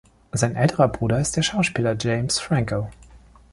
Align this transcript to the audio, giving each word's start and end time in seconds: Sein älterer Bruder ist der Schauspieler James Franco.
Sein 0.31 0.55
älterer 0.55 0.87
Bruder 0.87 1.19
ist 1.19 1.37
der 1.37 1.43
Schauspieler 1.43 1.95
James 1.99 2.39
Franco. 2.39 2.89